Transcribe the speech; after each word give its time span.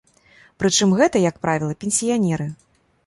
Прычым 0.61 0.95
гэта, 1.01 1.21
як 1.29 1.37
правіла, 1.43 1.77
пенсіянеры. 1.85 2.53